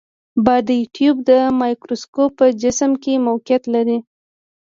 [0.45, 3.97] بادي ټیوب د مایکروسکوپ په جسم کې موقعیت لري.